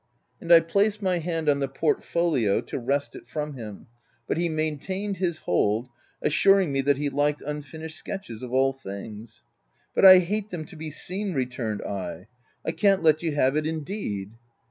[0.41, 3.85] And I placed my hand on the portfolio to wrest it from him;
[4.27, 5.89] but he maintained his hold,
[6.23, 9.43] assuring me that he" liked unfinished sketches of all things.""
[9.93, 12.25] But I hate them to be seen/' returned I."
[12.65, 14.31] I can't let you have it, indeed